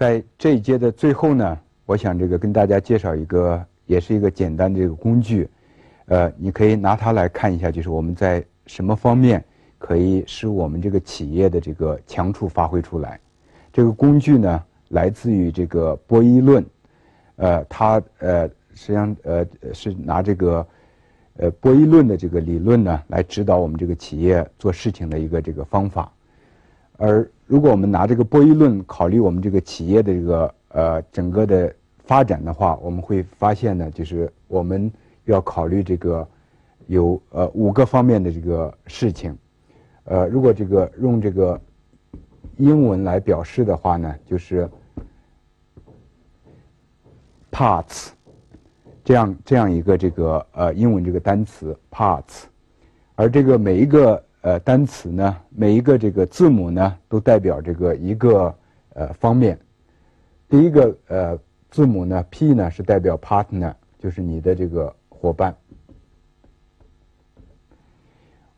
[0.00, 5.46] 在这一节的最后呢，我想这个跟大家介绍一个，也是一个简单的这个工具，
[6.06, 9.44] 呃，你可以拿它来看一下，就是我们在什么方面
[9.76, 13.20] 可以使我们这个企业的这个强处发挥出来。
[13.74, 16.64] 这个工具呢，来自于这个博弈论，
[17.36, 19.44] 呃，它呃实际上呃
[19.74, 20.66] 是拿这个
[21.36, 26.10] 呃博弈论的这个理论呢，来指导我们这个企业做事情的一个这个方法。
[27.02, 31.74] 而如果我们拿这个波伊论考虑我们这个企业的这个呃整个的
[32.04, 34.92] 发展的话，我们会发现呢，就是我们
[35.24, 36.28] 要考虑这个
[36.88, 39.34] 有呃五个方面的这个事情。
[40.04, 41.58] 呃，如果这个用这个
[42.58, 44.68] 英文来表示的话呢，就是
[47.50, 48.08] parts
[49.02, 52.42] 这样这样一个这个呃英文这个单词 parts，
[53.14, 58.54] 而这个每一个呃单词呢，每一个这个字母呢，都代表这个一个
[58.94, 59.58] 呃方面。
[60.48, 61.38] 第一个呃
[61.70, 65.54] 字母呢，P 呢是代表 partner，就是你的这个伙伴。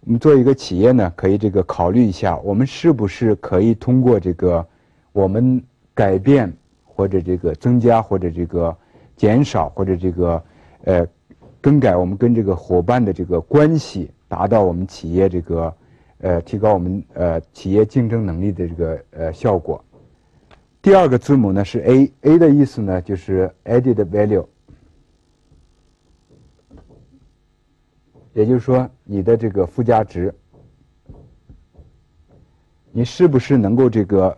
[0.04, 4.66] 我们做一个企业呢，可以这个考虑一下，我们是不是可以通过这个
[5.12, 5.62] 我们
[5.94, 6.52] 改变
[6.84, 8.76] 或者这个增加或者这个
[9.16, 10.42] 减少或者这个
[10.84, 11.06] 呃
[11.60, 15.74] 更改我们跟这个伙伴的这个关系，达到我们企业这个
[16.20, 19.84] 呃提高我们呃企业竞争能力的这个呃效果。
[20.80, 24.46] 第二个字母呢是 A，A 的意思呢就是 added value。
[28.32, 30.34] 也就是说，你的这个附加值，
[32.90, 34.34] 你是不是能够这个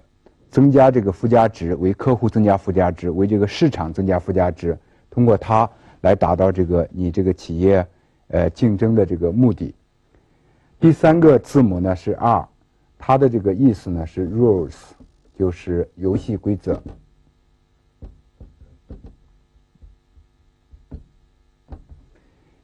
[0.50, 4.76] 增加这个附加值，为客户增加附加值，为这个市场增加附加值，
[5.08, 7.86] 通过它来达到这个你这个企业
[8.26, 9.72] 呃竞争的这个目的。
[10.84, 12.46] 第三个字母呢是 R，
[12.98, 14.74] 它的这个意思呢是 rules，
[15.34, 16.78] 就是游戏规则。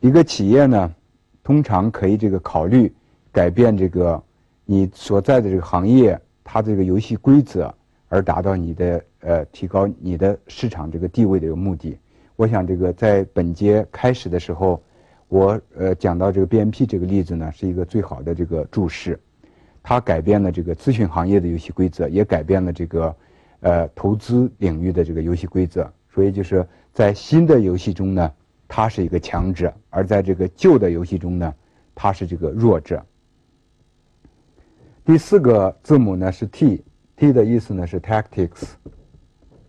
[0.00, 0.94] 一个企业呢。
[1.42, 2.95] 通常可以这个考虑
[3.33, 4.22] 改变这个
[4.66, 7.74] 你所在的这个行业它这个游戏规则，
[8.08, 11.98] 而达到你的呃提高你的市场这个地位的一个目的。
[12.36, 14.80] 我想这个在本节开始的时候，
[15.30, 19.18] 我呃讲到这个 BNP 这个例子呢，是一个最好的这个注释。
[19.83, 23.17] 它改变了这个咨询行业的游戏规则，也改变了这个
[23.61, 25.90] 呃投资领域的这个游戏规则。
[26.13, 28.30] 所以就是在新的游戏中呢。
[28.73, 31.52] 它是一个强者，而在这个旧的游戏中呢，
[31.92, 33.05] 它是这个弱者。
[35.05, 38.69] 第四个字母呢是 T，T 的意思呢是 tactics，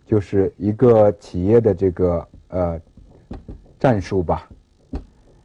[0.05, 2.79] 就是一个企业的这个呃
[3.79, 4.47] 战术吧，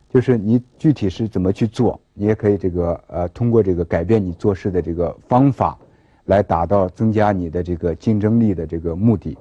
[0.08, 5.78] 就是你具体是怎么去做，你也可以这个呃通过这个改变你做事的这个方法，
[6.26, 9.36] 来达到增加你的这个竞争力的这个目的。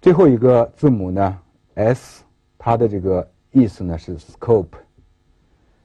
[0.00, 1.38] 最后一个字母呢
[1.74, 2.24] S。
[2.60, 4.66] 它的这个意思呢是 scope，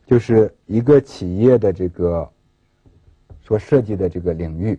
[0.08, 2.28] 就是一个企业的这个
[3.44, 4.78] 所涉及的这个领域。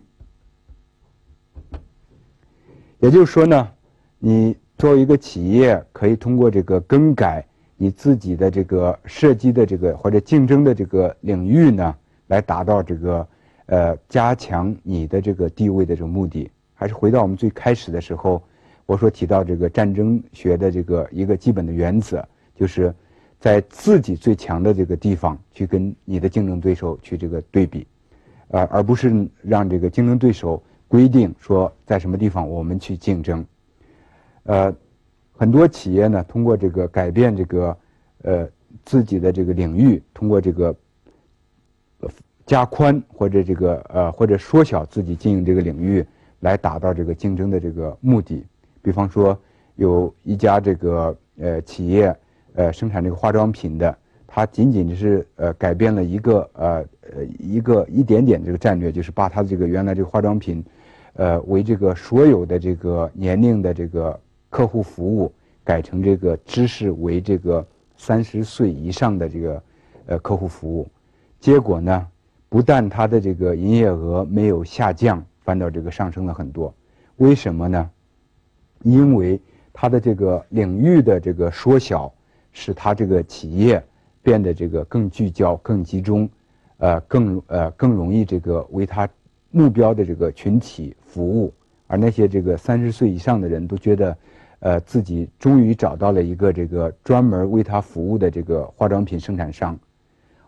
[2.99, 3.71] 也就是说呢，
[4.19, 7.47] 你作为一个企业，可以通过这个更改
[7.77, 11.95] 你自己的这个涉及的这个或者竞争的这个领域呢，
[12.27, 13.27] 来达到这个
[13.67, 16.49] 呃加强你的这个地位的这个目的。
[16.73, 18.41] 还是回到我们最开始的时候。
[18.87, 22.23] 我说提到这个战争学的这个一个基本的原则，
[22.55, 22.93] 就是
[23.39, 27.87] 在自己最强的这个地方去跟你的竞争对手去这个对比，
[28.49, 33.43] 呃，而不是让这个竞争对手规定说在什么地方我们去竞争。
[34.43, 34.71] 呃，
[35.45, 37.77] 很多企业呢通过这个改变这个
[38.23, 38.49] 呃
[38.83, 40.75] 自己的这个领域，通过这个
[42.47, 46.03] 加宽或者这个呃或者缩小自己经营这个领域，
[46.39, 48.43] 来达到这个竞争的这个目的。
[48.81, 49.39] 比方说，
[49.75, 52.15] 有一家这个呃企业，
[52.55, 53.95] 呃生产这个化妆品的，
[54.25, 56.67] 它仅仅是呃改变了一个呃
[57.13, 60.65] 呃一个一点点这个战略，就是把它这个原来这个化妆品，
[61.13, 64.19] 呃为这个所有的这个年龄的这个
[64.55, 65.29] 客户服务，
[65.65, 67.67] 改成这个知识为这个
[67.97, 69.63] 三十岁以上的这个
[70.05, 70.87] 呃客户服务，
[71.41, 72.07] 结果呢，
[72.47, 76.73] 不但它的这个营业额没有下降，反倒这个上升了很多，
[77.17, 77.91] 为什么呢？
[78.83, 79.37] 因为
[79.73, 82.09] 它的这个领域的这个缩小，
[82.53, 83.83] 使它这个企业
[84.23, 86.29] 变得这个更聚焦、更集中，
[86.77, 89.05] 呃，更呃更容易这个为他
[89.51, 91.53] 目标的这个群体服务。
[91.87, 94.17] 而那些这个三十岁以上的人都觉得，
[94.65, 99.77] 呃，自己终于找到了一个这个专门为他服务的这个化妆品生产商。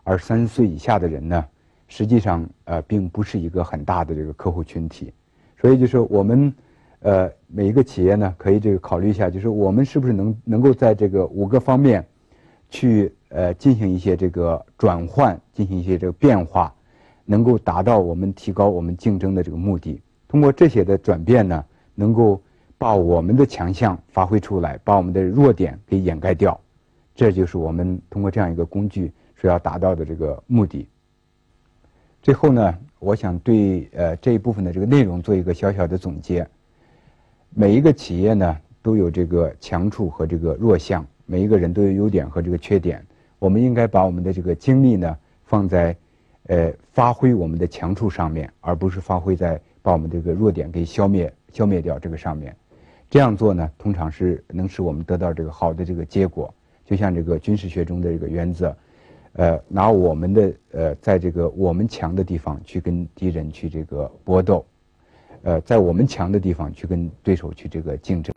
[0.02, 1.44] 而三十岁以下的人呢，
[1.86, 5.12] 实际上呃并不是一个很大的这个客户群体。
[5.60, 6.52] 所以就是我们。
[7.00, 12.04] 呃，每一个企业呢，可以这个考虑一下，就是我们是不是能能够在这个五个方面，
[12.70, 16.74] 去呃进行一些这个转换，进行一些这个变化，
[17.24, 20.02] 能够达到我们提高我们竞争的这个目的。
[20.26, 21.64] 通过这些的转变呢，
[21.94, 22.42] 能够
[22.78, 26.58] 把我们的强项发挥出来，把我们的弱点给掩盖掉。
[27.14, 30.88] 这就是我们通过这样一个工具所要达到的这个目的。
[32.22, 36.46] 最后呢，我想对呃这一部分的这个内容做一个小小的总结。
[37.50, 43.04] 每一个企业呢都有这个强处和这个弱项，每一个人都有优点和这个缺点。
[43.40, 45.96] 我们应该把我们的这个精力呢放在
[46.46, 52.54] 呃发挥我们的强处上面，而不是发挥在把我们这个弱点给消灭消灭掉这个上面。
[53.10, 56.52] 这样做呢，通常是能使我们得到这个好的这个结果。
[56.84, 58.76] 就像这个军事学中的这个原则，
[59.32, 64.64] 呃，拿我们的呃，在这个我们强的地方去跟敌人去这个搏斗，
[65.42, 68.34] 呃，在我们强的地方去跟对手去这个竞争。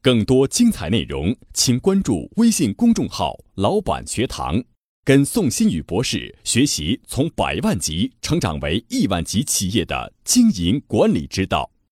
[0.00, 4.62] 更多精彩内容，请关注微信公众号“老板学堂”。
[5.06, 11.70] 跟宋新宇博士学习从百万级成长为亿万级企业的经营管理之道。